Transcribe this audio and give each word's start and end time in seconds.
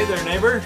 Hey 0.00 0.06
there, 0.06 0.24
neighbor. 0.24 0.62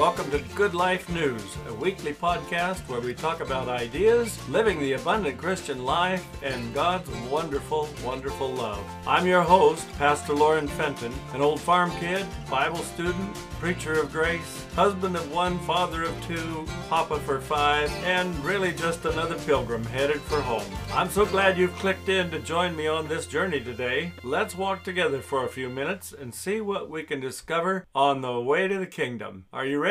Welcome 0.00 0.30
to 0.30 0.38
Good 0.54 0.72
Life 0.72 1.10
News, 1.10 1.58
a 1.68 1.74
weekly 1.74 2.14
podcast 2.14 2.78
where 2.88 3.02
we 3.02 3.12
talk 3.12 3.40
about 3.40 3.68
ideas, 3.68 4.38
living 4.48 4.80
the 4.80 4.94
abundant 4.94 5.36
Christian 5.36 5.84
life, 5.84 6.26
and 6.42 6.72
God's 6.72 7.10
wonderful, 7.30 7.86
wonderful 8.02 8.48
love. 8.48 8.82
I'm 9.06 9.26
your 9.26 9.42
host, 9.42 9.86
Pastor 9.98 10.32
Lauren 10.32 10.68
Fenton, 10.68 11.12
an 11.34 11.42
old 11.42 11.60
farm 11.60 11.90
kid, 12.00 12.24
Bible 12.48 12.78
student, 12.78 13.36
preacher 13.60 14.00
of 14.00 14.10
grace, 14.10 14.64
husband 14.74 15.16
of 15.16 15.30
one, 15.34 15.58
father 15.60 16.04
of 16.04 16.26
two, 16.26 16.64
papa 16.88 17.20
for 17.20 17.38
five, 17.38 17.92
and 18.06 18.34
really 18.42 18.72
just 18.72 19.04
another 19.04 19.36
pilgrim 19.40 19.84
headed 19.84 20.22
for 20.22 20.40
home. 20.40 20.64
I'm 20.94 21.10
so 21.10 21.26
glad 21.26 21.58
you've 21.58 21.74
clicked 21.74 22.08
in 22.08 22.30
to 22.30 22.38
join 22.38 22.74
me 22.74 22.86
on 22.86 23.06
this 23.06 23.26
journey 23.26 23.60
today. 23.60 24.12
Let's 24.22 24.56
walk 24.56 24.82
together 24.82 25.20
for 25.20 25.44
a 25.44 25.48
few 25.50 25.68
minutes 25.68 26.14
and 26.18 26.34
see 26.34 26.62
what 26.62 26.88
we 26.88 27.02
can 27.02 27.20
discover 27.20 27.86
on 27.94 28.22
the 28.22 28.40
way 28.40 28.66
to 28.66 28.78
the 28.78 28.86
kingdom. 28.86 29.44
Are 29.52 29.66
you 29.66 29.78
ready? 29.78 29.89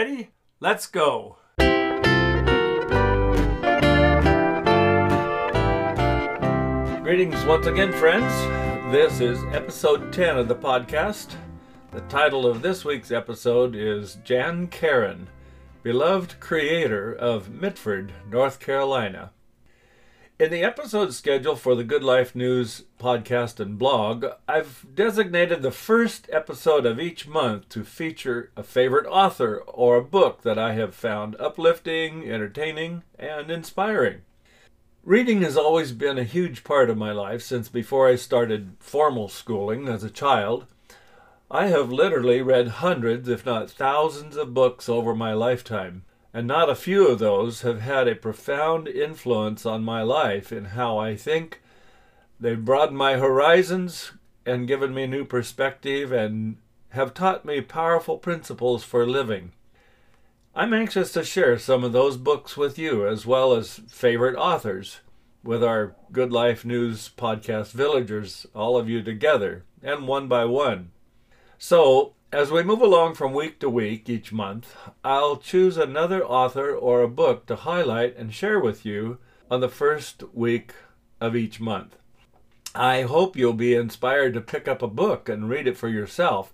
Let's 0.62 0.88
go. 0.88 1.40
Greetings 7.04 7.44
once 7.44 7.66
again, 7.66 7.92
friends. 7.92 8.32
This 8.94 9.20
is 9.20 9.44
episode 9.52 10.14
10 10.14 10.38
of 10.38 10.48
the 10.48 10.56
podcast. 10.56 11.36
The 11.92 12.00
title 12.02 12.48
of 12.48 12.62
this 12.62 12.86
week's 12.86 13.12
episode 13.12 13.76
is 13.76 14.20
Jan 14.24 14.68
Karon, 14.68 15.28
beloved 15.84 16.40
creator 16.40 17.14
of 17.14 17.50
Mitford, 17.50 18.14
North 18.32 18.62
Carolina. 18.62 19.32
In 20.40 20.52
the 20.52 20.64
episode 20.64 21.14
schedule 21.14 21.58
for 21.58 21.76
the 21.76 21.84
Good 21.84 22.02
Life 22.02 22.34
News 22.34 22.84
podcast 22.98 23.60
and 23.60 23.78
blog, 23.78 24.26
I've 24.48 24.86
designated 24.96 25.62
the 25.62 25.70
first 25.70 26.30
episode 26.32 26.86
of 26.86 26.98
each 26.98 27.28
month 27.28 27.68
to 27.68 27.84
feature 27.84 28.50
a 28.56 28.64
favorite 28.64 29.06
author 29.06 29.58
or 29.68 29.98
a 29.98 30.02
book 30.02 30.44
that 30.44 30.58
I 30.58 30.76
have 30.76 30.96
found 30.96 31.36
uplifting, 31.42 32.24
entertaining, 32.24 33.04
and 33.20 33.52
inspiring. 33.52 34.22
Reading 35.04 35.42
has 35.42 35.58
always 35.58 35.92
been 35.92 36.18
a 36.18 36.24
huge 36.24 36.64
part 36.64 36.90
of 36.90 36.98
my 36.98 37.12
life 37.12 37.42
since 37.42 37.68
before 37.68 38.08
I 38.08 38.16
started 38.16 38.78
formal 38.80 39.28
schooling 39.28 39.90
as 39.90 40.06
a 40.06 40.10
child. 40.10 40.68
I 41.52 41.68
have 41.68 41.92
literally 41.92 42.42
read 42.42 42.80
hundreds, 42.80 43.28
if 43.28 43.46
not 43.46 43.70
thousands, 43.70 44.38
of 44.38 44.54
books 44.54 44.88
over 44.88 45.14
my 45.14 45.34
lifetime 45.34 46.04
and 46.34 46.48
not 46.48 46.70
a 46.70 46.76
few 46.76 47.08
of 47.08 47.20
those 47.20 47.62
have 47.62 47.82
had 47.82 48.08
a 48.08 48.16
profound 48.16 48.88
influence 48.88 49.66
on 49.66 49.84
my 49.84 50.02
life 50.02 50.52
in 50.52 50.66
how 50.66 50.98
I 50.98 51.16
think. 51.16 51.62
They've 52.40 52.64
broadened 52.64 52.98
my 52.98 53.18
horizons 53.18 54.12
and 54.46 54.68
given 54.68 54.94
me 54.94 55.08
new 55.08 55.26
perspective 55.26 56.12
and 56.12 56.58
have 56.90 57.14
taught 57.14 57.46
me 57.46 57.62
powerful 57.62 58.18
principles 58.18 58.84
for 58.84 59.08
living. 59.08 59.52
I'm 60.56 60.74
anxious 60.74 61.12
to 61.14 61.24
share 61.24 61.58
some 61.60 61.84
of 61.84 61.94
those 61.94 62.18
books 62.18 62.58
with 62.58 62.80
you, 62.80 63.08
as 63.08 63.26
well 63.26 63.54
as 63.54 63.82
favorite 63.88 64.36
authors, 64.36 65.00
with 65.44 65.64
our 65.64 65.96
Good 66.12 66.32
Life 66.32 66.66
News 66.66 67.10
podcast 67.16 67.72
villagers, 67.72 68.48
all 68.56 68.78
of 68.78 68.90
you 68.90 69.04
together, 69.04 69.64
and 69.84 70.08
one 70.08 70.28
by 70.28 70.46
one. 70.46 70.92
So, 71.58 72.14
as 72.32 72.52
we 72.52 72.62
move 72.62 72.82
along 72.82 73.16
from 73.16 73.34
week 73.34 73.60
to 73.60 73.70
week 73.70 74.08
each 74.08 74.32
month, 74.32 74.76
I'll 75.04 75.38
choose 75.38 75.78
another 75.78 76.24
author 76.24 76.76
or 76.76 77.02
a 77.02 77.08
book 77.08 77.48
to 77.48 77.56
highlight 77.56 78.16
and 78.18 78.34
share 78.34 78.60
with 78.60 78.86
you 78.86 79.18
on 79.50 79.62
the 79.62 79.70
first 79.70 80.24
week 80.34 80.74
of 81.20 81.36
each 81.36 81.60
month. 81.60 81.96
I 82.76 83.02
hope 83.02 83.36
you'll 83.36 83.54
be 83.54 83.74
inspired 83.74 84.36
to 84.36 84.42
pick 84.42 84.68
up 84.68 84.84
a 84.84 84.88
book 84.88 85.28
and 85.28 85.50
read 85.50 85.68
it 85.68 85.76
for 85.76 85.88
yourself. 85.88 86.54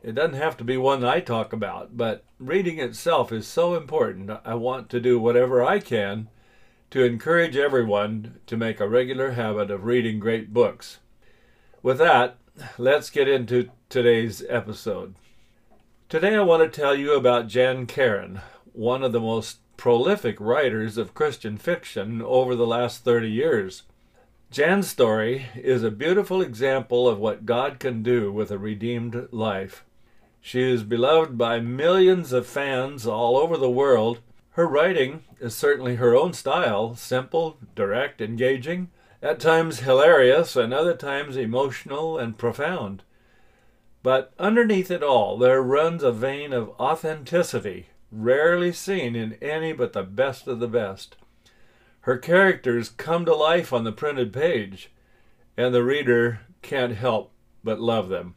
It 0.00 0.14
doesn't 0.14 0.34
have 0.34 0.56
to 0.58 0.64
be 0.64 0.76
one 0.76 1.04
I 1.04 1.18
talk 1.18 1.52
about, 1.52 1.96
but 1.96 2.24
reading 2.38 2.78
itself 2.78 3.32
is 3.32 3.48
so 3.48 3.74
important. 3.74 4.30
I 4.44 4.54
want 4.54 4.88
to 4.90 5.00
do 5.00 5.18
whatever 5.18 5.62
I 5.62 5.80
can 5.80 6.28
to 6.92 7.04
encourage 7.04 7.56
everyone 7.56 8.38
to 8.46 8.56
make 8.56 8.78
a 8.78 8.88
regular 8.88 9.32
habit 9.32 9.72
of 9.72 9.84
reading 9.84 10.20
great 10.20 10.52
books. 10.52 11.00
With 11.82 11.98
that, 11.98 12.38
let's 12.78 13.10
get 13.10 13.28
into 13.28 13.70
today's 13.90 14.44
episode. 14.48 15.16
Today 16.08 16.36
I 16.36 16.42
want 16.42 16.62
to 16.62 16.80
tell 16.80 16.94
you 16.94 17.14
about 17.14 17.48
Jan 17.48 17.88
Karon, 17.88 18.40
one 18.72 19.02
of 19.02 19.10
the 19.10 19.18
most 19.18 19.58
prolific 19.76 20.38
writers 20.38 20.96
of 20.96 21.12
Christian 21.12 21.58
fiction 21.58 22.22
over 22.22 22.54
the 22.54 22.68
last 22.68 23.02
30 23.02 23.28
years. 23.28 23.82
Jan's 24.52 24.88
story 24.88 25.46
is 25.56 25.82
a 25.82 25.90
beautiful 25.90 26.40
example 26.40 27.08
of 27.08 27.18
what 27.18 27.44
God 27.44 27.80
can 27.80 28.04
do 28.04 28.32
with 28.32 28.52
a 28.52 28.58
redeemed 28.58 29.26
life. 29.32 29.84
She 30.40 30.62
is 30.62 30.84
beloved 30.84 31.36
by 31.36 31.58
millions 31.58 32.32
of 32.32 32.46
fans 32.46 33.08
all 33.08 33.36
over 33.36 33.56
the 33.56 33.68
world. 33.68 34.20
Her 34.50 34.68
writing 34.68 35.24
is 35.40 35.56
certainly 35.56 35.96
her 35.96 36.14
own 36.14 36.32
style, 36.32 36.94
simple, 36.94 37.56
direct, 37.74 38.20
engaging, 38.20 38.90
at 39.20 39.40
times 39.40 39.80
hilarious, 39.80 40.54
and 40.54 40.72
other 40.72 40.94
times 40.94 41.36
emotional 41.36 42.18
and 42.18 42.38
profound. 42.38 43.02
But 44.02 44.32
underneath 44.38 44.90
it 44.90 45.02
all, 45.02 45.36
there 45.36 45.62
runs 45.62 46.02
a 46.02 46.12
vein 46.12 46.52
of 46.52 46.70
authenticity, 46.80 47.88
rarely 48.10 48.72
seen 48.72 49.14
in 49.14 49.34
any 49.42 49.72
but 49.72 49.92
the 49.92 50.02
best 50.02 50.46
of 50.46 50.58
the 50.58 50.68
best. 50.68 51.16
Her 52.02 52.16
characters 52.16 52.88
come 52.88 53.26
to 53.26 53.34
life 53.34 53.72
on 53.72 53.84
the 53.84 53.92
printed 53.92 54.32
page, 54.32 54.90
and 55.56 55.74
the 55.74 55.84
reader 55.84 56.40
can't 56.62 56.94
help 56.94 57.32
but 57.62 57.78
love 57.78 58.08
them. 58.08 58.36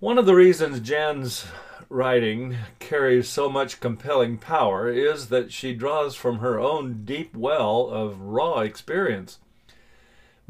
One 0.00 0.18
of 0.18 0.26
the 0.26 0.34
reasons 0.34 0.80
Jan's 0.80 1.46
writing 1.88 2.56
carries 2.78 3.28
so 3.28 3.48
much 3.48 3.80
compelling 3.80 4.36
power 4.36 4.90
is 4.90 5.28
that 5.28 5.50
she 5.50 5.74
draws 5.74 6.14
from 6.14 6.38
her 6.38 6.60
own 6.60 7.04
deep 7.04 7.34
well 7.34 7.86
of 7.86 8.20
raw 8.20 8.60
experience. 8.60 9.38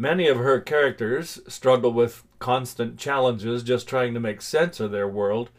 Many 0.01 0.29
of 0.29 0.37
her 0.39 0.61
characters 0.61 1.41
struggle 1.49 1.93
with 1.93 2.23
constant 2.39 2.99
challenges 2.99 3.65
just 3.65 3.89
trying 3.89 4.15
to 4.15 4.21
make 4.21 4.41
sense 4.41 4.79
of 4.79 4.93
their 4.93 5.09
world. 5.09 5.51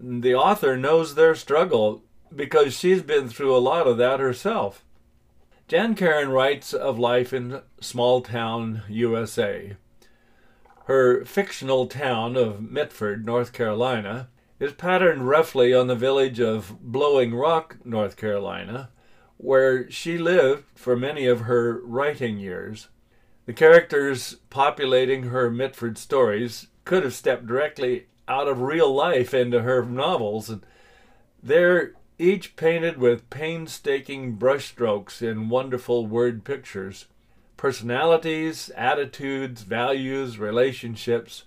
The 0.00 0.34
author 0.34 0.78
knows 0.78 1.14
their 1.14 1.34
struggle 1.34 2.02
because 2.34 2.74
she's 2.74 3.02
been 3.02 3.28
through 3.28 3.54
a 3.54 3.58
lot 3.58 3.86
of 3.86 3.98
that 3.98 4.20
herself. 4.20 4.82
Jan 5.68 5.94
Karon 5.94 6.30
writes 6.30 6.72
of 6.72 6.98
life 6.98 7.34
in 7.34 7.60
small 7.78 8.22
town 8.22 8.82
USA. 8.88 9.76
Her 10.86 11.22
fictional 11.26 11.86
town 11.86 12.36
of 12.36 12.62
Mitford, 12.62 13.26
North 13.26 13.52
Carolina, 13.52 14.28
is 14.58 14.72
patterned 14.72 15.28
roughly 15.28 15.74
on 15.74 15.88
the 15.88 15.94
village 15.94 16.40
of 16.40 16.78
Blowing 16.80 17.34
Rock, 17.34 17.76
North 17.84 18.16
Carolina, 18.16 18.88
where 19.36 19.90
she 19.90 20.16
lived 20.16 20.64
for 20.74 20.96
many 20.96 21.26
of 21.26 21.40
her 21.40 21.80
writing 21.84 22.38
years. 22.38 22.88
The 23.46 23.52
characters 23.52 24.36
populating 24.48 25.24
her 25.24 25.50
Mitford 25.50 25.98
stories 25.98 26.68
could 26.84 27.02
have 27.02 27.14
stepped 27.14 27.46
directly 27.46 28.06
out 28.26 28.48
of 28.48 28.62
real 28.62 28.92
life 28.92 29.34
into 29.34 29.62
her 29.62 29.84
novels, 29.84 30.48
and 30.48 30.64
they're 31.42 31.92
each 32.18 32.56
painted 32.56 32.96
with 32.96 33.28
painstaking 33.28 34.38
brushstrokes 34.38 35.20
in 35.20 35.50
wonderful 35.50 36.06
word 36.06 36.44
pictures. 36.44 37.06
Personalities, 37.56 38.70
attitudes, 38.76 39.62
values, 39.62 40.38
relationships 40.38 41.44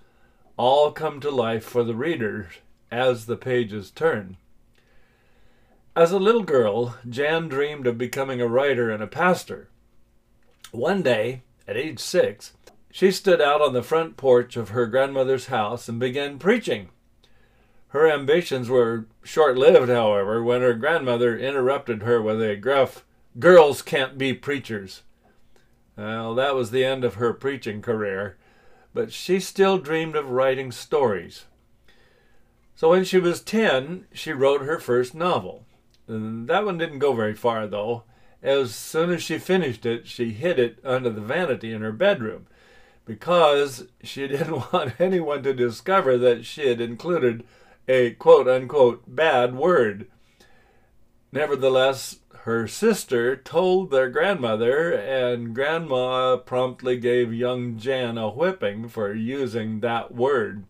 all 0.56 0.92
come 0.92 1.20
to 1.20 1.32
life 1.32 1.64
for 1.64 1.84
the 1.84 1.96
reader 1.96 2.50
as 2.92 3.26
the 3.26 3.38
pages 3.38 3.90
turn. 3.90 4.38
As 5.96 6.12
a 6.12 6.20
little 6.20 6.44
girl, 6.44 6.96
Jan 7.10 7.48
dreamed 7.48 7.88
of 7.88 7.98
becoming 7.98 8.40
a 8.40 8.48
writer 8.48 8.92
and 8.92 9.02
a 9.02 9.08
pastor. 9.08 9.68
One 10.72 11.02
day, 11.02 11.42
at 11.68 11.78
age 11.78 12.00
six, 12.00 12.54
she 12.92 13.12
stood 13.12 13.42
out 13.42 13.62
on 13.62 13.74
the 13.74 13.84
front 13.84 14.18
porch 14.18 14.56
of 14.56 14.70
her 14.70 14.86
grandmother's 14.88 15.48
house 15.48 15.88
and 15.90 16.00
began 16.00 16.40
preaching. 16.40 16.90
Her 17.90 18.10
ambitions 18.10 18.70
were 18.70 19.06
short 19.24 19.58
lived, 19.58 19.90
however, 19.90 20.44
when 20.44 20.62
her 20.62 20.74
grandmother 20.74 21.38
interrupted 21.38 22.04
her 22.04 22.22
with 22.22 22.42
a 22.42 22.56
gruff, 22.56 23.04
Girls 23.40 23.84
can't 23.84 24.18
be 24.18 24.34
preachers. 24.34 25.04
Well, 25.96 26.34
that 26.34 26.56
was 26.56 26.72
the 26.72 26.84
end 26.84 27.04
of 27.04 27.16
her 27.16 27.34
preaching 27.34 27.84
career, 27.84 28.36
but 28.96 29.14
she 29.14 29.40
still 29.40 29.78
dreamed 29.78 30.16
of 30.16 30.32
writing 30.32 30.72
stories. 30.72 31.46
So 32.76 32.90
when 32.90 33.04
she 33.04 33.20
was 33.20 33.42
10, 33.42 34.06
she 34.12 34.32
wrote 34.32 34.62
her 34.62 34.80
first 34.80 35.14
novel. 35.14 35.66
That 36.08 36.66
one 36.66 36.80
didn't 36.80 36.98
go 36.98 37.14
very 37.14 37.36
far, 37.36 37.68
though. 37.68 38.06
As 38.48 38.74
soon 38.74 39.10
as 39.10 39.22
she 39.22 39.40
finished 39.40 39.86
it, 39.86 40.08
she 40.08 40.32
hid 40.32 40.58
it 40.58 40.80
under 40.82 41.10
the 41.10 41.20
vanity 41.20 41.74
in 41.74 41.82
her 41.82 41.92
bedroom 41.92 42.48
because 43.04 43.88
she 44.02 44.26
didn't 44.30 44.72
want 44.72 45.02
anyone 45.02 45.44
to 45.44 45.54
discover 45.54 46.18
that 46.18 46.46
she 46.46 46.70
had 46.70 46.80
included 46.80 47.44
a 47.90 48.12
quote 48.12 48.48
unquote 48.48 49.04
bad 49.06 49.54
word. 49.54 50.08
Nevertheless, 51.34 52.20
her 52.44 52.70
sister 52.70 53.36
told 53.36 53.92
their 53.92 54.10
grandmother, 54.10 54.94
and 54.94 55.54
Grandma 55.54 56.38
promptly 56.38 56.96
gave 56.96 57.34
young 57.34 57.78
Jan 57.78 58.18
a 58.18 58.30
whipping 58.30 58.88
for 58.88 59.14
using 59.14 59.82
that 59.82 60.16
word. 60.16 60.64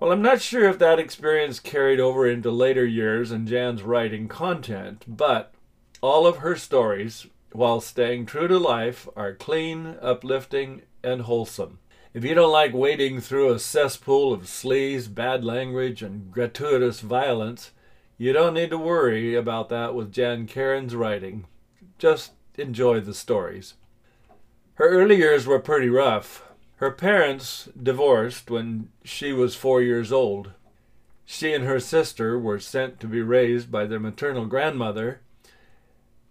Well, 0.00 0.10
I'm 0.10 0.22
not 0.22 0.42
sure 0.42 0.68
if 0.68 0.80
that 0.80 0.98
experience 0.98 1.60
carried 1.60 2.00
over 2.00 2.26
into 2.26 2.50
later 2.50 2.84
years 2.84 3.30
in 3.30 3.46
Jan's 3.46 3.84
writing 3.84 4.26
content, 4.26 5.04
but 5.06 5.54
all 6.00 6.26
of 6.26 6.38
her 6.38 6.56
stories, 6.56 7.26
while 7.52 7.80
staying 7.80 8.26
true 8.26 8.48
to 8.48 8.58
life, 8.58 9.08
are 9.16 9.32
clean, 9.32 9.96
uplifting, 10.00 10.82
and 11.02 11.22
wholesome. 11.22 11.78
If 12.12 12.24
you 12.24 12.34
don't 12.34 12.52
like 12.52 12.72
wading 12.72 13.20
through 13.20 13.52
a 13.52 13.58
cesspool 13.58 14.32
of 14.32 14.42
sleaze, 14.44 15.12
bad 15.12 15.44
language, 15.44 16.02
and 16.02 16.30
gratuitous 16.32 17.00
violence, 17.00 17.72
you 18.18 18.32
don't 18.32 18.54
need 18.54 18.70
to 18.70 18.78
worry 18.78 19.34
about 19.34 19.68
that 19.68 19.94
with 19.94 20.12
Jan 20.12 20.46
Karon's 20.46 20.96
writing. 20.96 21.46
Just 21.98 22.32
enjoy 22.56 23.00
the 23.00 23.12
stories. 23.12 23.74
Her 24.74 24.88
early 24.88 25.16
years 25.16 25.46
were 25.46 25.58
pretty 25.58 25.88
rough. 25.88 26.42
Her 26.76 26.90
parents 26.90 27.68
divorced 27.82 28.50
when 28.50 28.90
she 29.04 29.32
was 29.32 29.54
four 29.54 29.82
years 29.82 30.12
old. 30.12 30.52
She 31.24 31.52
and 31.52 31.64
her 31.64 31.80
sister 31.80 32.38
were 32.38 32.60
sent 32.60 33.00
to 33.00 33.06
be 33.06 33.20
raised 33.20 33.70
by 33.70 33.86
their 33.86 34.00
maternal 34.00 34.46
grandmother. 34.46 35.20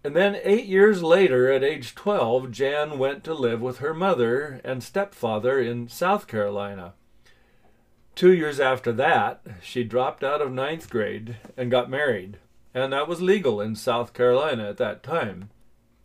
And 0.06 0.14
then, 0.14 0.38
eight 0.44 0.66
years 0.66 1.02
later, 1.02 1.50
at 1.50 1.64
age 1.64 1.96
12, 1.96 2.52
Jan 2.52 2.96
went 2.96 3.24
to 3.24 3.34
live 3.34 3.60
with 3.60 3.78
her 3.78 3.92
mother 3.92 4.60
and 4.62 4.80
stepfather 4.80 5.58
in 5.58 5.88
South 5.88 6.28
Carolina. 6.28 6.94
Two 8.14 8.32
years 8.32 8.60
after 8.60 8.92
that, 8.92 9.44
she 9.60 9.82
dropped 9.82 10.22
out 10.22 10.40
of 10.40 10.52
ninth 10.52 10.90
grade 10.90 11.38
and 11.56 11.72
got 11.72 11.90
married, 11.90 12.38
and 12.72 12.92
that 12.92 13.08
was 13.08 13.20
legal 13.20 13.60
in 13.60 13.74
South 13.74 14.12
Carolina 14.12 14.68
at 14.68 14.76
that 14.76 15.02
time. 15.02 15.50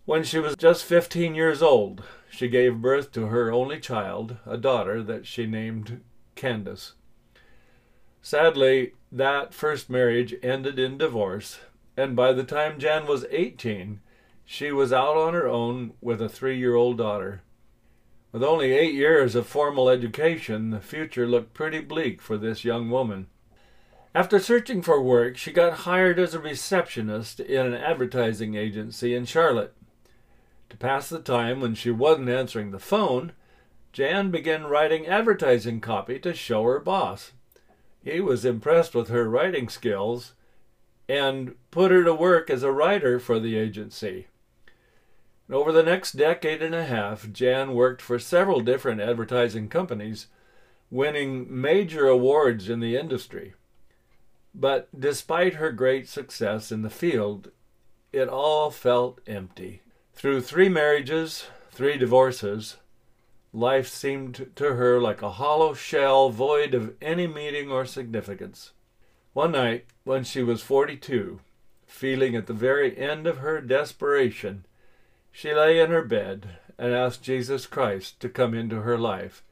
When 0.05 0.23
she 0.23 0.39
was 0.39 0.55
just 0.55 0.83
15 0.83 1.35
years 1.35 1.61
old, 1.61 2.01
she 2.27 2.47
gave 2.47 2.81
birth 2.81 3.11
to 3.11 3.27
her 3.27 3.51
only 3.51 3.79
child, 3.79 4.37
a 4.47 4.57
daughter 4.57 5.03
that 5.03 5.27
she 5.27 5.45
named 5.45 6.01
Candace. 6.33 6.93
Sadly, 8.23 8.93
that 9.11 9.53
first 9.53 9.91
marriage 9.91 10.33
ended 10.41 10.79
in 10.79 10.97
divorce, 10.97 11.59
and 12.01 12.15
by 12.15 12.33
the 12.33 12.43
time 12.43 12.79
Jan 12.79 13.05
was 13.05 13.27
18, 13.29 13.99
she 14.43 14.71
was 14.71 14.91
out 14.91 15.15
on 15.15 15.35
her 15.35 15.47
own 15.47 15.93
with 16.01 16.19
a 16.19 16.27
three 16.27 16.57
year 16.57 16.73
old 16.73 16.97
daughter. 16.97 17.43
With 18.31 18.43
only 18.43 18.71
eight 18.71 18.95
years 18.95 19.35
of 19.35 19.45
formal 19.45 19.87
education, 19.87 20.71
the 20.71 20.79
future 20.79 21.27
looked 21.27 21.53
pretty 21.53 21.79
bleak 21.79 22.19
for 22.19 22.37
this 22.37 22.65
young 22.65 22.89
woman. 22.89 23.27
After 24.15 24.39
searching 24.39 24.81
for 24.81 24.99
work, 24.99 25.37
she 25.37 25.51
got 25.51 25.79
hired 25.79 26.17
as 26.17 26.33
a 26.33 26.39
receptionist 26.39 27.39
in 27.39 27.67
an 27.67 27.75
advertising 27.75 28.55
agency 28.55 29.13
in 29.13 29.25
Charlotte. 29.25 29.75
To 30.69 30.77
pass 30.77 31.07
the 31.07 31.19
time 31.19 31.61
when 31.61 31.75
she 31.75 31.91
wasn't 31.91 32.29
answering 32.29 32.71
the 32.71 32.79
phone, 32.79 33.33
Jan 33.93 34.31
began 34.31 34.63
writing 34.63 35.05
advertising 35.05 35.81
copy 35.81 36.17
to 36.19 36.33
show 36.33 36.63
her 36.63 36.79
boss. 36.79 37.33
He 38.03 38.21
was 38.21 38.43
impressed 38.43 38.95
with 38.95 39.09
her 39.09 39.29
writing 39.29 39.69
skills 39.69 40.33
and 41.11 41.55
put 41.71 41.91
her 41.91 42.05
to 42.05 42.13
work 42.13 42.49
as 42.49 42.63
a 42.63 42.71
writer 42.71 43.19
for 43.19 43.37
the 43.37 43.57
agency. 43.57 44.27
Over 45.51 45.73
the 45.73 45.83
next 45.83 46.13
decade 46.13 46.61
and 46.61 46.73
a 46.73 46.85
half, 46.85 47.29
Jan 47.33 47.73
worked 47.73 48.01
for 48.01 48.17
several 48.17 48.61
different 48.61 49.01
advertising 49.01 49.67
companies, 49.67 50.27
winning 50.89 51.45
major 51.49 52.07
awards 52.07 52.69
in 52.69 52.79
the 52.79 52.95
industry. 52.95 53.55
But 54.55 54.87
despite 54.97 55.55
her 55.55 55.73
great 55.73 56.07
success 56.07 56.71
in 56.71 56.81
the 56.81 56.89
field, 56.89 57.51
it 58.13 58.29
all 58.29 58.71
felt 58.71 59.19
empty. 59.27 59.81
Through 60.13 60.43
three 60.43 60.69
marriages, 60.69 61.47
three 61.71 61.97
divorces, 61.97 62.77
life 63.51 63.89
seemed 63.89 64.51
to 64.55 64.75
her 64.75 65.01
like 65.01 65.21
a 65.21 65.31
hollow 65.31 65.73
shell 65.73 66.29
void 66.29 66.73
of 66.73 66.93
any 67.01 67.27
meaning 67.27 67.69
or 67.69 67.85
significance. 67.85 68.71
One 69.33 69.51
night, 69.53 69.85
when 70.03 70.23
she 70.23 70.43
was 70.43 70.61
42, 70.61 71.39
feeling 71.85 72.35
at 72.35 72.47
the 72.47 72.53
very 72.53 72.97
end 72.97 73.27
of 73.27 73.37
her 73.37 73.61
desperation, 73.61 74.65
she 75.31 75.53
lay 75.53 75.79
in 75.79 75.89
her 75.89 76.03
bed 76.03 76.49
and 76.77 76.93
asked 76.93 77.23
Jesus 77.23 77.65
Christ 77.65 78.19
to 78.19 78.29
come 78.29 78.53
into 78.53 78.81
her 78.81 78.97
life. 78.97 79.43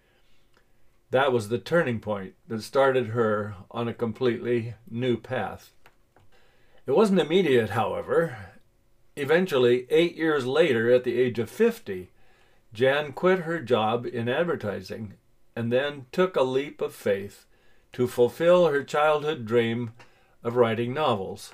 That 1.11 1.31
was 1.31 1.49
the 1.49 1.59
turning 1.59 1.99
point 1.99 2.33
that 2.47 2.61
started 2.61 3.07
her 3.07 3.55
on 3.71 3.87
a 3.87 3.93
completely 3.93 4.75
new 4.89 5.17
path. 5.17 5.71
It 6.85 6.91
wasn't 6.91 7.21
immediate, 7.21 7.71
however, 7.71 8.35
Eventually, 9.19 9.85
eight 9.89 10.15
years 10.15 10.45
later, 10.45 10.89
at 10.93 11.03
the 11.03 11.19
age 11.19 11.39
of 11.39 11.49
50, 11.49 12.09
Jan 12.71 13.11
quit 13.11 13.39
her 13.39 13.59
job 13.59 14.05
in 14.05 14.29
advertising 14.29 15.15
and 15.57 15.73
then 15.73 16.05
took 16.13 16.37
a 16.37 16.41
leap 16.41 16.79
of 16.79 16.95
faith 16.95 17.45
to 17.94 18.07
fulfill 18.07 18.68
her 18.68 18.83
childhood 18.83 19.45
dream 19.45 19.91
of 20.44 20.56
writing 20.56 20.94
novels. 20.94 21.53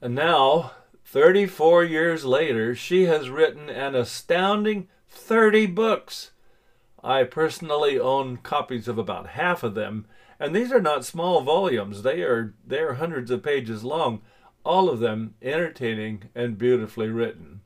And 0.00 0.14
now, 0.14 0.72
34 1.04 1.84
years 1.84 2.24
later, 2.24 2.74
she 2.74 3.04
has 3.04 3.30
written 3.30 3.68
an 3.68 3.94
astounding 3.94 4.88
30 5.08 5.66
books. 5.66 6.30
I 7.02 7.24
personally 7.24 7.98
own 7.98 8.38
copies 8.38 8.88
of 8.88 8.98
about 8.98 9.28
half 9.28 9.62
of 9.62 9.74
them, 9.74 10.06
and 10.38 10.54
these 10.54 10.72
are 10.72 10.80
not 10.80 11.04
small 11.04 11.40
volumes. 11.40 12.02
They 12.02 12.22
are 12.22 12.54
they 12.66 12.78
are 12.80 12.94
hundreds 12.94 13.30
of 13.30 13.42
pages 13.42 13.84
long 13.84 14.22
all 14.64 14.90
of 14.90 15.00
them 15.00 15.34
entertaining 15.42 16.24
and 16.34 16.58
beautifully 16.58 17.08
written. 17.08 17.60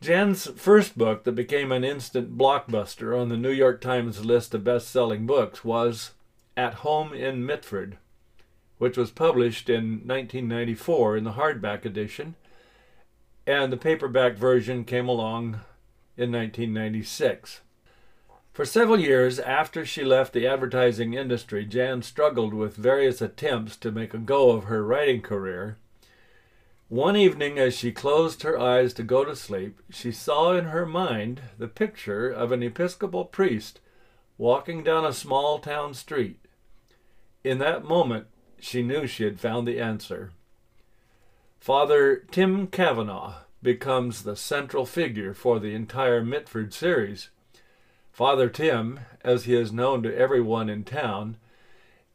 Jan's 0.00 0.46
first 0.56 0.96
book 0.96 1.24
that 1.24 1.32
became 1.32 1.72
an 1.72 1.84
instant 1.84 2.36
blockbuster 2.36 3.18
on 3.18 3.28
the 3.28 3.36
New 3.36 3.50
York 3.50 3.80
Times 3.80 4.24
list 4.24 4.54
of 4.54 4.64
best 4.64 4.88
selling 4.88 5.26
books 5.26 5.64
was 5.64 6.12
At 6.56 6.74
Home 6.74 7.12
in 7.12 7.44
Mitford, 7.44 7.98
which 8.78 8.96
was 8.96 9.10
published 9.10 9.68
in 9.68 10.00
1994 10.06 11.16
in 11.16 11.24
the 11.24 11.32
hardback 11.32 11.84
edition, 11.84 12.34
and 13.46 13.72
the 13.72 13.76
paperback 13.76 14.36
version 14.36 14.84
came 14.84 15.08
along 15.08 15.60
in 16.16 16.32
1996. 16.32 17.60
For 18.52 18.64
several 18.64 18.98
years 18.98 19.38
after 19.38 19.84
she 19.84 20.02
left 20.02 20.32
the 20.32 20.46
advertising 20.46 21.14
industry, 21.14 21.66
Jan 21.66 22.02
struggled 22.02 22.54
with 22.54 22.76
various 22.76 23.20
attempts 23.20 23.76
to 23.76 23.92
make 23.92 24.14
a 24.14 24.18
go 24.18 24.50
of 24.50 24.64
her 24.64 24.84
writing 24.84 25.20
career 25.20 25.76
one 26.88 27.16
evening, 27.16 27.58
as 27.58 27.76
she 27.76 27.90
closed 27.90 28.44
her 28.44 28.56
eyes 28.56 28.94
to 28.94 29.02
go 29.02 29.24
to 29.24 29.34
sleep, 29.34 29.82
she 29.90 30.12
saw 30.12 30.52
in 30.52 30.66
her 30.66 30.86
mind 30.86 31.40
the 31.58 31.66
picture 31.66 32.30
of 32.30 32.52
an 32.52 32.62
Episcopal 32.62 33.24
priest 33.24 33.80
walking 34.38 34.84
down 34.84 35.04
a 35.04 35.12
small 35.12 35.58
town 35.58 35.94
street. 35.94 36.45
In 37.46 37.58
that 37.58 37.84
moment, 37.84 38.26
she 38.58 38.82
knew 38.82 39.06
she 39.06 39.22
had 39.22 39.38
found 39.38 39.68
the 39.68 39.78
answer. 39.78 40.32
Father 41.60 42.24
Tim 42.32 42.66
Kavanagh 42.66 43.34
becomes 43.62 44.24
the 44.24 44.34
central 44.34 44.84
figure 44.84 45.32
for 45.32 45.60
the 45.60 45.72
entire 45.72 46.24
Mitford 46.24 46.74
series. 46.74 47.30
Father 48.10 48.48
Tim, 48.48 48.98
as 49.22 49.44
he 49.44 49.54
is 49.54 49.70
known 49.70 50.02
to 50.02 50.18
everyone 50.18 50.68
in 50.68 50.82
town, 50.82 51.36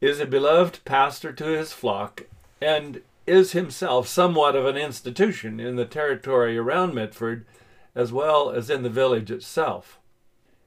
is 0.02 0.20
a 0.20 0.26
beloved 0.26 0.84
pastor 0.84 1.32
to 1.32 1.46
his 1.46 1.72
flock 1.72 2.24
and 2.60 3.00
is 3.26 3.52
himself 3.52 4.06
somewhat 4.06 4.54
of 4.54 4.66
an 4.66 4.76
institution 4.76 5.58
in 5.58 5.76
the 5.76 5.86
territory 5.86 6.58
around 6.58 6.94
Mitford 6.94 7.46
as 7.94 8.12
well 8.12 8.50
as 8.50 8.68
in 8.68 8.82
the 8.82 8.90
village 8.90 9.30
itself. 9.30 9.98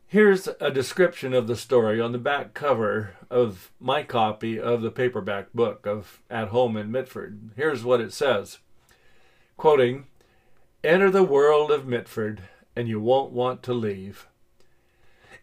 Here's 0.07 0.47
a 0.59 0.69
description 0.69 1.33
of 1.33 1.47
the 1.47 1.55
story 1.55 2.00
on 2.00 2.12
the 2.12 2.19
back 2.19 2.53
cover 2.53 3.15
of 3.31 3.71
my 3.79 4.03
copy 4.03 4.59
of 4.59 4.83
the 4.83 4.91
paperback 4.91 5.51
book 5.51 5.88
of 5.88 6.21
At 6.29 6.50
Home 6.50 6.77
in 6.77 6.91
Mitford. 6.91 7.50
Here's 7.55 7.83
what 7.83 8.00
it 8.00 8.13
says 8.13 8.59
quoting, 9.57 10.05
Enter 10.83 11.09
the 11.09 11.24
world 11.24 11.71
of 11.71 11.88
Mitford, 11.88 12.41
and 12.75 12.88
you 12.88 13.00
won't 13.00 13.31
want 13.31 13.63
to 13.63 13.74
leave. 13.74 14.27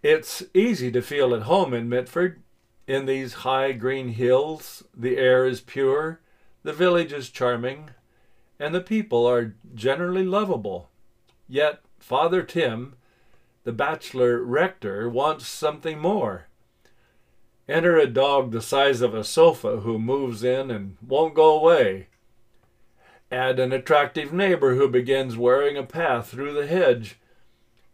It's 0.00 0.44
easy 0.54 0.92
to 0.92 1.02
feel 1.02 1.34
at 1.34 1.42
home 1.42 1.74
in 1.74 1.88
Mitford. 1.88 2.40
In 2.86 3.06
these 3.06 3.32
high 3.34 3.72
green 3.72 4.08
hills, 4.10 4.84
the 4.96 5.16
air 5.16 5.44
is 5.44 5.60
pure, 5.60 6.20
the 6.62 6.72
village 6.72 7.12
is 7.12 7.30
charming, 7.30 7.90
and 8.60 8.72
the 8.72 8.80
people 8.80 9.26
are 9.26 9.56
generally 9.74 10.24
lovable. 10.24 10.88
Yet 11.48 11.80
Father 11.98 12.44
Tim, 12.44 12.94
the 13.64 13.72
bachelor 13.72 14.42
rector, 14.42 15.08
wants 15.08 15.46
something 15.46 15.98
more. 15.98 16.46
Enter 17.68 17.96
a 17.96 18.06
dog 18.06 18.50
the 18.50 18.60
size 18.60 19.00
of 19.00 19.14
a 19.14 19.24
sofa 19.24 19.78
who 19.80 19.98
moves 19.98 20.42
in 20.42 20.70
and 20.70 20.96
won't 21.00 21.34
go 21.34 21.58
away. 21.58 22.08
Add 23.30 23.58
an 23.58 23.72
attractive 23.72 24.32
neighbor 24.32 24.74
who 24.74 24.88
begins 24.88 25.36
wearing 25.36 25.76
a 25.76 25.84
path 25.84 26.28
through 26.28 26.52
the 26.52 26.66
hedge. 26.66 27.18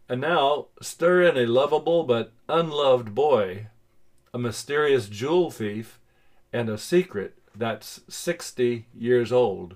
And 0.09 0.21
now 0.21 0.67
stir 0.81 1.21
in 1.21 1.37
a 1.37 1.45
lovable 1.45 2.03
but 2.03 2.33
unloved 2.49 3.13
boy, 3.13 3.67
a 4.33 4.39
mysterious 4.39 5.07
jewel 5.07 5.51
thief, 5.51 5.99
and 6.51 6.67
a 6.67 6.77
secret 6.77 7.37
that's 7.55 8.01
60 8.09 8.87
years 8.97 9.31
old. 9.31 9.75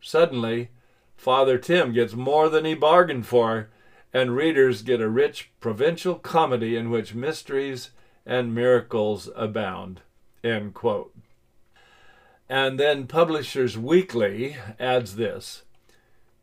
Suddenly, 0.00 0.68
Father 1.16 1.58
Tim 1.58 1.92
gets 1.92 2.14
more 2.14 2.48
than 2.48 2.64
he 2.64 2.74
bargained 2.74 3.26
for, 3.26 3.70
and 4.12 4.34
readers 4.34 4.82
get 4.82 5.00
a 5.00 5.08
rich 5.08 5.50
provincial 5.60 6.14
comedy 6.14 6.76
in 6.76 6.90
which 6.90 7.14
mysteries 7.14 7.90
and 8.24 8.54
miracles 8.54 9.28
abound. 9.34 10.00
End 10.42 10.74
quote. 10.74 11.14
And 12.48 12.80
then 12.80 13.06
Publishers 13.06 13.76
Weekly 13.76 14.56
adds 14.78 15.16
this 15.16 15.62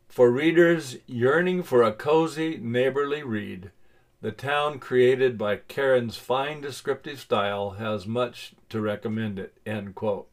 For 0.08 0.30
readers 0.30 0.98
yearning 1.06 1.62
for 1.62 1.82
a 1.82 1.92
cozy, 1.92 2.58
neighborly 2.58 3.22
read, 3.22 3.70
the 4.20 4.32
town 4.32 4.78
created 4.78 5.36
by 5.36 5.56
Karon's 5.56 6.16
fine 6.16 6.60
descriptive 6.60 7.20
style 7.20 7.72
has 7.72 8.06
much 8.06 8.54
to 8.70 8.80
recommend 8.80 9.38
it. 9.38 9.54
End 9.66 9.94
quote. 9.94 10.28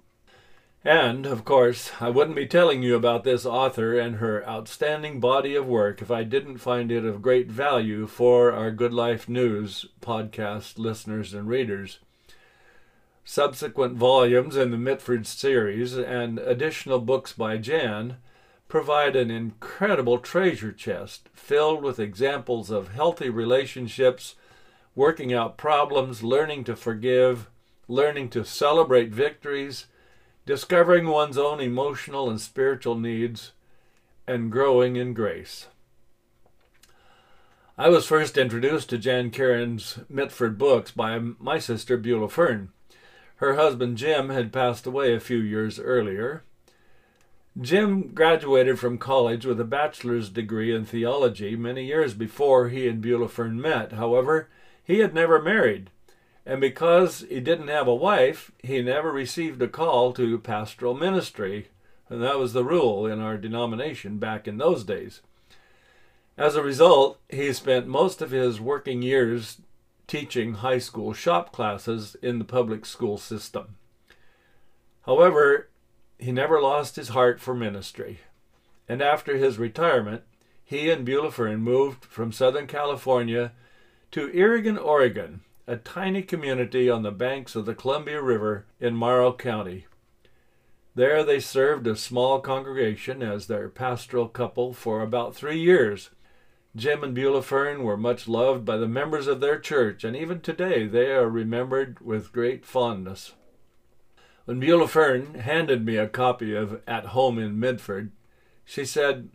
And, 0.86 1.26
of 1.26 1.46
course, 1.46 1.92
I 2.02 2.10
wouldn't 2.10 2.36
be 2.36 2.46
telling 2.46 2.84
you 2.84 2.96
about 2.96 3.24
this 3.24 3.46
author 3.46 3.98
and 3.98 4.18
her 4.18 4.46
outstanding 4.46 5.22
body 5.22 5.56
of 5.56 5.66
work 5.66 6.02
if 6.02 6.12
I 6.12 6.24
didn't 6.24 6.58
find 6.58 6.92
it 6.92 7.06
of 7.06 7.22
great 7.22 7.50
value 7.50 8.06
for 8.06 8.52
our 8.52 8.70
Good 8.70 8.94
Life 8.94 9.30
News 9.30 9.86
podcast 10.02 10.78
listeners 10.78 11.34
and 11.34 11.48
readers. 11.48 12.00
Subsequent 13.24 13.96
volumes 13.96 14.58
in 14.58 14.72
the 14.72 14.78
Mitford 14.78 15.26
series 15.26 15.98
and 15.98 16.38
additional 16.40 17.00
books 17.00 17.32
by 17.32 17.56
Jan 17.56 18.18
provide 18.68 19.16
an 19.16 19.32
incredible 19.32 20.18
treasure 20.18 20.74
chest 20.74 21.30
filled 21.34 21.82
with 21.82 21.98
examples 21.98 22.70
of 22.70 22.92
healthy 22.92 23.30
relationships, 23.30 24.36
working 24.96 25.34
out 25.34 25.56
problems, 25.56 26.24
learning 26.24 26.66
to 26.66 26.76
forgive, 26.76 27.50
learning 27.88 28.28
to 28.32 28.44
celebrate 28.44 29.12
victories 29.12 29.86
discovering 30.46 31.08
one's 31.08 31.38
own 31.38 31.60
emotional 31.60 32.30
and 32.30 32.40
spiritual 32.40 32.98
needs, 32.98 33.54
and 34.28 34.52
growing 34.52 34.96
in 34.96 35.14
grace. 35.14 35.68
I 37.78 37.90
was 37.90 38.06
first 38.06 38.38
introduced 38.38 38.90
to 38.90 38.98
Jan 38.98 39.32
Karon's 39.32 40.00
Mitford 40.08 40.58
books 40.58 40.92
by 40.92 41.18
my 41.18 41.60
sister 41.60 41.98
Beulah 41.98 42.30
Fern. 42.30 42.70
Her 43.38 43.56
husband 43.56 43.98
Jim 43.98 44.30
had 44.30 44.54
passed 44.54 44.86
away 44.86 45.14
a 45.14 45.20
few 45.20 45.40
years 45.40 45.80
earlier. 45.80 46.44
Jim 47.60 48.14
graduated 48.14 48.80
from 48.80 48.98
college 48.98 49.46
with 49.46 49.60
a 49.60 49.66
bachelor's 49.66 50.30
degree 50.30 50.74
in 50.74 50.86
theology 50.86 51.56
many 51.56 51.86
years 51.86 52.14
before 52.14 52.70
he 52.70 52.88
and 52.88 53.02
Beulah 53.02 53.28
Fern 53.28 53.60
met. 53.60 53.94
However, 53.94 54.50
he 54.84 55.00
had 55.00 55.14
never 55.14 55.42
married 55.42 55.90
and 56.46 56.60
because 56.60 57.26
he 57.30 57.40
didn't 57.40 57.70
have 57.70 57.88
a 57.88 57.96
wife, 57.96 58.52
he 58.62 58.82
never 58.82 59.12
received 59.12 59.62
a 59.62 59.68
call 59.68 60.12
to 60.14 60.38
pastoral 60.40 60.94
ministry. 60.94 61.70
And 62.10 62.22
that 62.22 62.38
was 62.38 62.54
the 62.54 62.66
rule 62.66 63.06
in 63.06 63.20
our 63.20 63.38
denomination 63.38 64.18
back 64.18 64.48
in 64.48 64.58
those 64.58 64.84
days. 64.84 65.22
As 66.38 66.56
a 66.56 66.64
result, 66.64 67.20
he 67.30 67.54
spent 67.54 67.88
most 67.88 68.22
of 68.22 68.32
his 68.32 68.60
working 68.60 69.02
years 69.02 69.62
teaching 70.06 70.56
high 70.56 70.80
school 70.80 71.14
shop 71.14 71.54
classes 71.54 72.16
in 72.22 72.40
the 72.40 72.46
public 72.46 72.86
school 72.86 73.18
system. 73.18 73.76
However, 75.06 75.70
he 76.20 76.32
never 76.32 76.62
lost 76.62 76.98
his 76.98 77.10
heart 77.10 77.40
for 77.40 77.54
ministry. 77.54 78.20
And 78.90 79.02
after 79.02 79.38
his 79.38 79.58
retirement, 79.58 80.24
he 80.64 80.90
and 80.90 81.06
Beulah 81.06 81.32
Fern 81.32 81.62
moved 81.62 82.04
from 82.04 82.32
Southern 82.32 82.68
California 82.68 83.54
to 84.12 84.30
Irrigon, 84.30 84.78
Oregon, 84.78 85.42
a 85.66 85.78
tiny 85.78 86.22
community 86.22 86.90
on 86.90 87.04
the 87.04 87.12
banks 87.12 87.56
of 87.56 87.66
the 87.66 87.74
Columbia 87.74 88.22
River 88.22 88.66
in 88.80 88.96
Morrow 88.96 89.32
County. 89.32 89.86
There 90.96 91.24
they 91.24 91.40
served 91.40 91.88
a 91.88 91.96
small 91.96 92.40
congregation 92.40 93.24
as 93.24 93.48
their 93.48 93.70
pastoral 93.70 94.28
couple 94.28 94.74
for 94.74 95.02
about 95.02 95.36
three 95.36 95.60
years. 95.60 96.10
Jim 96.76 97.04
and 97.04 97.16
Beulah 97.16 97.42
Fern 97.42 97.84
were 97.84 97.98
much 97.98 98.28
loved 98.28 98.66
by 98.66 98.78
the 98.78 98.88
members 98.88 99.28
of 99.28 99.40
their 99.40 99.60
church, 99.60 100.04
and 100.04 100.16
even 100.16 100.42
today 100.42 100.86
they 100.86 101.12
are 101.12 101.30
remembered 101.30 102.00
with 102.02 102.34
great 102.34 102.66
fondness. 102.66 103.34
When 104.46 104.60
Beulah 104.60 104.88
Fern 104.88 105.36
handed 105.36 105.86
me 105.86 105.96
a 105.96 106.08
copy 106.08 106.54
of 106.54 106.82
At 106.86 107.08
Home 107.08 107.40
in 107.40 107.60
Mitford, 107.60 108.12
she 108.66 108.84
said, 108.86 109.30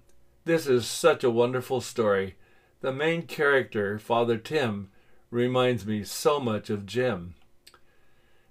This 0.44 0.66
is 0.66 0.86
such 0.86 1.24
a 1.24 1.30
wonderful 1.30 1.80
story. 1.80 2.36
The 2.82 2.92
main 2.92 3.22
character, 3.22 3.98
Father 3.98 4.36
Tim, 4.36 4.90
reminds 5.30 5.86
me 5.86 6.04
so 6.04 6.40
much 6.40 6.70
of 6.70 6.86
Jim. 6.86 7.34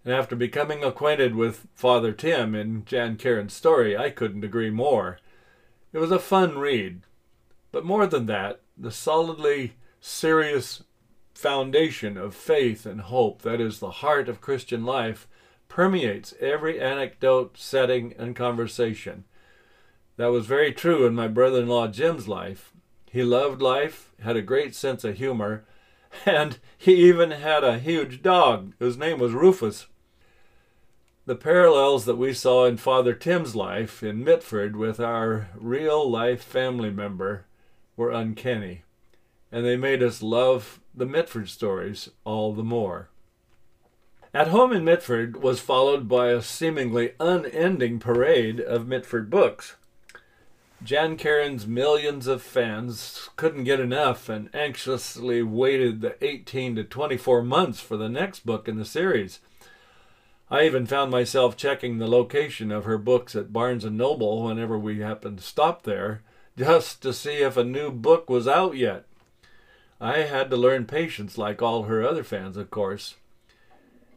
And 0.06 0.14
after 0.14 0.36
becoming 0.36 0.84
acquainted 0.84 1.36
with 1.36 1.68
Father 1.76 2.14
Tim 2.14 2.56
in 2.56 2.86
Jan 2.86 3.18
Karon's 3.18 3.54
story, 3.54 3.98
I 3.98 4.10
couldn't 4.10 4.44
agree 4.44 4.70
more. 4.70 5.20
It 5.92 6.00
was 6.00 6.12
a 6.12 6.20
fun 6.20 6.58
read. 6.58 7.02
But 7.72 7.86
more 7.86 8.08
than 8.08 8.26
that, 8.28 8.62
the 8.78 8.92
solidly 8.92 9.74
serious 10.00 10.84
foundation 11.34 12.18
of 12.18 12.34
faith 12.34 12.86
and 12.86 13.02
hope 13.02 13.42
that 13.42 13.60
is 13.60 13.80
the 13.80 13.92
heart 13.92 14.30
of 14.30 14.42
Christian 14.42 14.86
life 14.86 15.28
permeates 15.68 16.34
every 16.40 16.80
anecdote, 16.80 17.58
setting, 17.58 18.14
and 18.18 18.36
conversation. 18.36 19.26
That 20.16 20.32
was 20.32 20.46
very 20.46 20.72
true 20.72 21.06
in 21.06 21.14
my 21.14 21.28
brother 21.28 21.62
in 21.62 21.68
law 21.68 21.88
Jim's 21.88 22.28
life. 22.28 22.72
He 23.12 23.24
loved 23.24 23.62
life, 23.62 24.12
had 24.22 24.36
a 24.36 24.42
great 24.42 24.74
sense 24.74 25.04
of 25.04 25.18
humor, 25.18 25.66
and 26.26 26.60
he 26.78 26.96
even 27.08 27.32
had 27.32 27.64
a 27.64 27.80
huge 27.80 28.22
dog 28.22 28.74
whose 28.80 28.98
name 28.98 29.20
was 29.20 29.34
Rufus. 29.34 29.88
The 31.26 31.36
parallels 31.36 32.06
that 32.06 32.16
we 32.16 32.34
saw 32.34 32.66
in 32.66 32.78
Father 32.78 33.14
Tim's 33.14 33.56
life 33.56 34.02
in 34.02 34.24
Mitford 34.24 34.78
with 34.78 35.00
our 35.00 35.50
real 35.56 36.10
life 36.10 36.42
family 36.42 36.90
member 36.90 37.46
were 37.98 38.12
uncanny, 38.12 38.84
and 39.52 39.66
they 39.66 39.76
made 39.76 40.02
us 40.02 40.22
love 40.22 40.80
the 40.96 41.06
Mitford 41.06 41.50
stories 41.50 42.10
all 42.24 42.54
the 42.54 42.64
more. 42.64 43.10
At 44.34 44.50
Home 44.50 44.72
in 44.72 44.86
Mitford 44.86 45.42
was 45.42 45.60
followed 45.60 46.08
by 46.08 46.30
a 46.30 46.42
seemingly 46.42 47.14
unending 47.20 48.00
parade 48.00 48.60
of 48.60 48.88
Mitford 48.88 49.30
books. 49.30 49.76
Jan 50.84 51.18
Karon's 51.18 51.66
millions 51.66 52.28
of 52.28 52.42
fans 52.42 53.30
couldn't 53.36 53.64
get 53.64 53.80
enough 53.80 54.30
and 54.30 54.54
anxiously 54.54 55.42
waited 55.42 56.02
the 56.02 56.24
18 56.24 56.76
to 56.76 56.84
24 56.84 57.42
months 57.42 57.80
for 57.80 57.98
the 57.98 58.08
next 58.08 58.46
book 58.46 58.68
in 58.68 58.78
the 58.78 58.86
series. 58.86 59.40
I 60.52 60.66
even 60.66 60.86
found 60.86 61.12
myself 61.12 61.58
checking 61.58 61.98
the 61.98 62.08
location 62.08 62.72
of 62.72 62.86
her 62.86 62.98
books 62.98 63.36
at 63.36 63.52
Barnes 63.52 63.84
and 63.84 63.98
Noble 63.98 64.44
whenever 64.44 64.78
we 64.78 65.00
happened 65.00 65.40
to 65.40 65.44
stop 65.44 65.84
there, 65.84 66.22
just 66.56 67.02
to 67.02 67.12
see 67.12 67.38
if 67.38 67.58
a 67.58 67.64
new 67.64 67.92
book 67.92 68.30
was 68.30 68.48
out 68.48 68.78
yet. 68.78 69.06
I 70.00 70.20
had 70.20 70.52
to 70.52 70.58
learn 70.58 70.86
patience 70.86 71.40
like 71.40 71.62
all 71.62 71.84
her 71.84 72.08
other 72.08 72.24
fans, 72.24 72.56
of 72.56 72.70
course. 72.70 73.16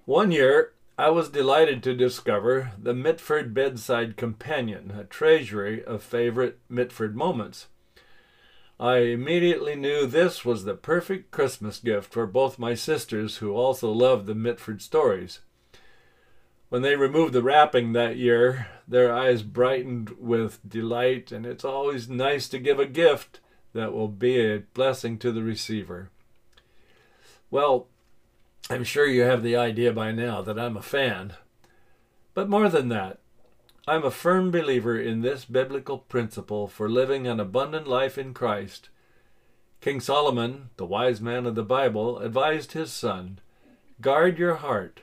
One 0.05 0.31
year, 0.31 0.73
I 1.01 1.09
was 1.09 1.31
delighted 1.31 1.83
to 1.85 1.95
discover 1.95 2.73
the 2.79 2.93
Mitford 2.93 3.55
Bedside 3.55 4.19
Companion, 4.19 4.91
a 4.91 5.05
treasury 5.05 5.83
of 5.83 6.03
favorite 6.03 6.59
Mitford 6.69 7.17
moments. 7.17 7.69
I 8.79 8.99
immediately 8.99 9.77
knew 9.77 10.05
this 10.05 10.45
was 10.45 10.65
the 10.65 10.75
perfect 10.75 11.31
Christmas 11.31 11.79
gift 11.79 12.13
for 12.13 12.27
both 12.27 12.59
my 12.59 12.75
sisters, 12.75 13.39
who 13.39 13.55
also 13.55 13.91
loved 13.91 14.27
the 14.27 14.35
Mitford 14.35 14.83
stories. 14.83 15.41
When 16.69 16.83
they 16.83 16.97
removed 16.97 17.33
the 17.33 17.43
wrapping 17.43 17.95
that 17.95 18.19
year, 18.19 18.67
their 18.87 19.11
eyes 19.11 19.43
brightened 19.43 20.11
with 20.19 20.61
delight, 20.69 21.33
and 21.33 21.47
it's 21.47 21.65
always 21.65 22.11
nice 22.11 22.47
to 22.51 22.59
give 22.59 22.79
a 22.79 22.85
gift 22.85 23.41
that 23.73 23.95
will 23.95 24.09
be 24.09 24.39
a 24.39 24.65
blessing 24.75 25.17
to 25.21 25.33
the 25.33 25.43
receiver. 25.43 26.11
Well, 27.51 27.89
I'm 28.71 28.85
sure 28.85 29.07
you 29.07 29.23
have 29.23 29.43
the 29.43 29.57
idea 29.57 29.93
by 29.93 30.13
now 30.13 30.43
that 30.43 30.57
I'm 30.57 30.77
a 30.77 30.83
fan. 30.83 31.33
But 32.35 32.49
more 32.49 32.69
than 32.69 32.89
that, 32.91 33.19
I'm 33.89 34.05
a 34.05 34.13
firm 34.13 34.53
believer 34.53 34.97
in 34.97 35.23
this 35.23 35.45
biblical 35.45 35.99
principle 35.99 36.69
for 36.69 36.89
living 36.89 37.27
an 37.27 37.41
abundant 37.41 37.89
life 37.89 38.17
in 38.17 38.33
Christ. 38.33 38.89
King 39.81 39.99
Solomon, 39.99 40.71
the 40.77 40.87
wise 40.87 41.21
man 41.21 41.47
of 41.47 41.57
the 41.57 41.65
Bible, 41.65 42.21
advised 42.21 42.71
his 42.71 42.93
son 42.93 43.41
Guard 44.01 44.39
your 44.39 44.55
heart, 44.55 45.01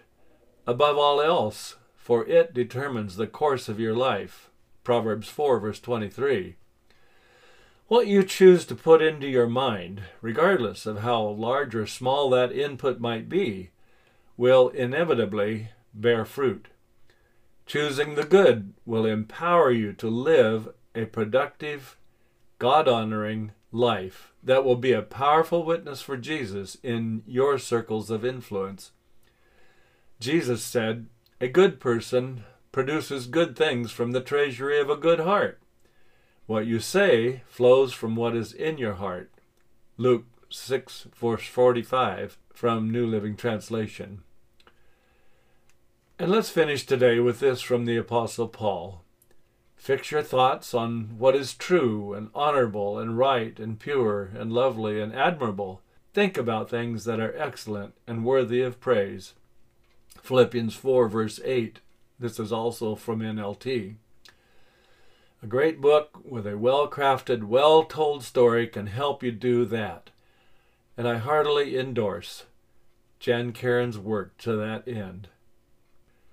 above 0.65 0.97
all 0.97 1.19
else, 1.19 1.75
for 1.97 2.25
it 2.25 2.53
determines 2.53 3.17
the 3.17 3.27
course 3.27 3.67
of 3.67 3.81
your 3.81 3.93
life. 3.93 4.49
Proverbs 4.85 5.27
4, 5.27 5.59
verse 5.59 5.81
23. 5.81 6.55
What 7.87 8.07
you 8.07 8.23
choose 8.23 8.65
to 8.65 8.75
put 8.75 9.01
into 9.01 9.27
your 9.27 9.47
mind, 9.47 10.01
regardless 10.21 10.85
of 10.85 10.99
how 10.99 11.23
large 11.23 11.73
or 11.73 11.87
small 11.87 12.29
that 12.31 12.51
input 12.51 12.99
might 12.99 13.29
be, 13.29 13.69
will 14.35 14.67
inevitably 14.69 15.69
bear 15.93 16.25
fruit. 16.25 16.67
Choosing 17.65 18.15
the 18.15 18.25
good 18.25 18.73
will 18.85 19.05
empower 19.05 19.71
you 19.71 19.93
to 19.93 20.09
live 20.09 20.69
a 20.95 21.05
productive, 21.05 21.95
God 22.59 22.89
honoring 22.89 23.51
life 23.71 24.33
that 24.43 24.65
will 24.65 24.75
be 24.75 24.91
a 24.91 25.01
powerful 25.01 25.63
witness 25.63 26.01
for 26.01 26.17
Jesus 26.17 26.77
in 26.83 27.23
your 27.25 27.57
circles 27.57 28.09
of 28.09 28.25
influence. 28.25 28.91
Jesus 30.19 30.61
said, 30.61 31.07
A 31.39 31.47
good 31.47 31.79
person 31.79 32.43
produces 32.73 33.27
good 33.27 33.55
things 33.55 33.91
from 33.91 34.11
the 34.11 34.21
treasury 34.21 34.77
of 34.79 34.89
a 34.89 34.97
good 34.97 35.21
heart. 35.21 35.61
What 36.47 36.65
you 36.65 36.79
say 36.79 37.41
flows 37.45 37.91
from 37.91 38.15
what 38.15 38.33
is 38.33 38.53
in 38.53 38.77
your 38.77 38.93
heart. 38.93 39.29
Luke 39.97 40.23
6, 40.49 41.07
verse 41.13 41.45
45 41.45 42.37
from 42.53 42.89
New 42.89 43.05
Living 43.05 43.35
Translation. 43.35 44.21
And 46.17 46.31
let's 46.31 46.49
finish 46.49 46.85
today 46.85 47.19
with 47.19 47.41
this 47.41 47.59
from 47.59 47.83
the 47.83 47.97
Apostle 47.97 48.47
Paul. 48.47 49.03
Fix 49.75 50.09
your 50.09 50.23
thoughts 50.23 50.73
on 50.73 51.17
what 51.17 51.35
is 51.35 51.53
true 51.53 52.13
and 52.13 52.29
honorable 52.33 52.97
and 52.97 53.17
right 53.17 53.59
and 53.59 53.77
pure 53.77 54.31
and 54.33 54.53
lovely 54.53 55.01
and 55.01 55.13
admirable. 55.13 55.81
Think 56.13 56.37
about 56.37 56.69
things 56.69 57.03
that 57.03 57.19
are 57.19 57.37
excellent 57.37 57.93
and 58.07 58.23
worthy 58.23 58.61
of 58.61 58.79
praise. 58.79 59.33
Philippians 60.21 60.75
4, 60.75 61.09
verse 61.09 61.41
8. 61.43 61.81
This 62.17 62.39
is 62.39 62.53
also 62.53 62.95
from 62.95 63.19
NLT. 63.19 63.97
A 65.43 65.47
great 65.47 65.79
book 65.79 66.19
with 66.23 66.47
a 66.47 66.57
well 66.57 66.89
crafted, 66.89 67.43
well 67.43 67.83
told 67.83 68.23
story 68.23 68.65
can 68.65 68.87
help 68.87 69.21
you 69.21 69.31
do 69.31 69.65
that. 69.65 70.09
And 70.97 71.07
I 71.07 71.17
heartily 71.17 71.77
endorse 71.77 72.45
Jan 73.19 73.51
Karon's 73.51 73.99
work 73.99 74.35
to 74.39 74.55
that 74.55 74.87
end. 74.87 75.27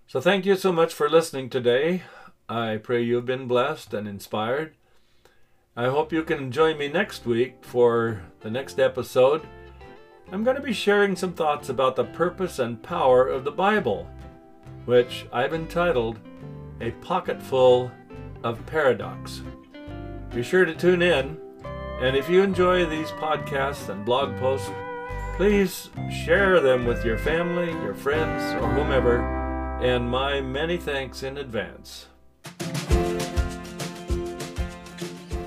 So 0.06 0.20
thank 0.20 0.46
you 0.46 0.56
so 0.56 0.72
much 0.72 0.94
for 0.94 1.10
listening 1.10 1.50
today. 1.50 2.02
I 2.48 2.78
pray 2.78 3.02
you've 3.02 3.26
been 3.26 3.46
blessed 3.46 3.92
and 3.92 4.08
inspired. 4.08 4.74
I 5.76 5.86
hope 5.86 6.12
you 6.12 6.22
can 6.22 6.52
join 6.52 6.78
me 6.78 6.88
next 6.88 7.26
week 7.26 7.56
for 7.60 8.22
the 8.40 8.50
next 8.50 8.78
episode. 8.78 9.46
I'm 10.32 10.44
going 10.44 10.56
to 10.56 10.62
be 10.62 10.72
sharing 10.72 11.14
some 11.14 11.34
thoughts 11.34 11.68
about 11.68 11.96
the 11.96 12.04
purpose 12.04 12.58
and 12.58 12.82
power 12.82 13.26
of 13.28 13.44
the 13.44 13.50
Bible, 13.50 14.08
which 14.86 15.26
I've 15.30 15.52
entitled 15.52 16.18
A 16.80 16.90
Pocketful 17.02 17.90
of 18.44 18.64
Paradox. 18.66 19.42
Be 20.32 20.44
sure 20.44 20.64
to 20.64 20.74
tune 20.74 21.02
in, 21.02 21.38
and 22.00 22.14
if 22.14 22.28
you 22.28 22.42
enjoy 22.42 22.84
these 22.84 23.08
podcasts 23.12 23.88
and 23.88 24.04
blog 24.04 24.36
posts, 24.36 24.70
please 25.36 25.90
share 26.24 26.60
them 26.60 26.84
with 26.84 27.04
your 27.04 27.18
family, 27.18 27.72
your 27.82 27.94
friends, 27.94 28.42
or 28.62 28.68
whomever, 28.68 29.18
and 29.82 30.08
my 30.08 30.40
many 30.40 30.76
thanks 30.76 31.22
in 31.22 31.38
advance. 31.38 32.06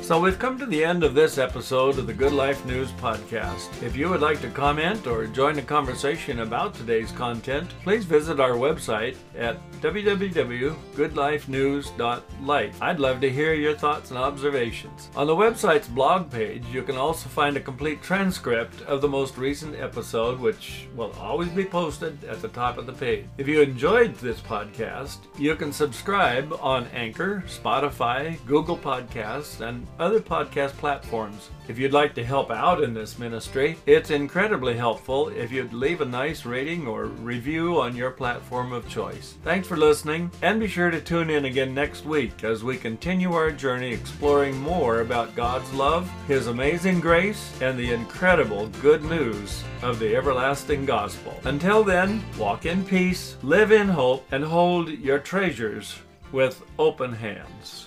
So 0.08 0.20
we've 0.22 0.40
come 0.40 0.58
to 0.60 0.66
the 0.66 0.86
end 0.86 1.04
of 1.04 1.14
this 1.14 1.38
episode 1.38 2.00
of 2.00 2.08
the 2.08 2.14
Good 2.14 2.32
Life 2.32 2.66
News 2.66 2.94
podcast. 2.94 3.84
If 3.84 3.98
you 3.98 4.08
would 4.08 4.22
like 4.22 4.40
to 4.40 4.50
comment 4.50 5.06
or 5.06 5.28
join 5.28 5.56
the 5.56 5.62
conversation 5.62 6.40
about 6.40 6.74
today's 6.74 7.12
content, 7.12 7.70
please 7.84 8.06
visit 8.06 8.40
our 8.40 8.54
website 8.54 9.18
at 9.38 9.58
www.goodlifenews.life. 9.82 12.82
I'd 12.82 13.00
love 13.02 13.20
to 13.20 13.30
hear 13.30 13.54
your 13.54 13.76
thoughts 13.76 14.12
and 14.12 14.18
observations. 14.18 15.10
On 15.18 15.28
the 15.28 15.36
website's 15.36 15.90
blog 15.90 16.32
page, 16.32 16.64
you 16.72 16.84
can 16.84 16.96
also 16.96 17.28
find 17.28 17.58
a 17.58 17.62
complete 17.62 18.02
transcript 18.02 18.84
of 18.84 19.02
the 19.02 19.10
most 19.10 19.38
recent 19.38 19.76
episode, 19.76 20.40
which 20.40 20.88
will 20.96 21.12
always 21.20 21.50
be 21.50 21.66
posted 21.66 22.24
at 22.24 22.42
the 22.42 22.48
top 22.48 22.78
of 22.78 22.86
the 22.86 22.94
page. 22.94 23.26
If 23.38 23.50
you 23.50 23.62
enjoyed 23.62 24.16
this 24.16 24.40
podcast, 24.40 25.18
you 25.38 25.58
can 25.58 25.74
subscribe 25.74 26.58
on 26.62 26.88
Anchor, 26.94 27.44
Spotify, 27.46 28.38
Google 28.46 28.78
Podcasts, 28.78 29.60
and 29.60 29.86
other 30.00 30.20
podcast 30.20 30.72
platforms. 30.74 31.50
If 31.68 31.77
you'd 31.77 31.94
like 31.94 32.13
to 32.16 32.24
help 32.24 32.50
out 32.51 32.84
in 32.84 32.94
this 32.94 33.20
ministry, 33.20 33.77
it's 33.86 34.10
incredibly 34.10 34.75
helpful 34.75 35.30
if 35.30 35.51
you'd 35.51 35.74
leave 35.74 36.01
a 36.01 36.06
nice 36.06 36.46
rating 36.46 36.88
or 36.88 37.06
review 37.06 37.82
on 37.82 37.96
your 37.96 38.12
platform 38.12 38.72
of 38.72 38.88
choice. 38.88 39.36
Thanks 39.44 39.68
for 39.68 39.77
listening, 39.77 40.32
and 40.42 40.60
be 40.60 40.68
sure 40.68 40.89
to 40.89 41.01
tune 41.01 41.30
in 41.30 41.46
again 41.46 41.74
next 41.74 42.06
week 42.06 42.44
as 42.44 42.63
we 42.63 42.77
continue 42.77 43.34
our 43.34 43.51
journey 43.51 43.92
exploring 43.92 44.58
more 44.60 45.01
about 45.01 45.36
God's 45.36 45.72
love, 45.74 46.10
His 46.27 46.48
amazing 46.48 47.00
grace, 47.00 47.51
and 47.62 47.77
the 47.77 47.92
incredible 47.92 48.68
good 48.82 49.04
news 49.04 49.63
of 49.82 50.00
the 50.00 50.16
everlasting 50.16 50.86
gospel. 50.86 51.39
Until 51.44 51.84
then, 51.84 52.24
walk 52.38 52.66
in 52.66 52.86
peace, 52.86 53.38
live 53.44 53.72
in 53.72 53.88
hope, 53.88 54.25
and 54.32 54.44
hold 54.44 54.89
your 54.89 55.20
treasures 55.20 55.98
with 56.32 56.62
open 56.77 57.13
hands. 57.13 57.87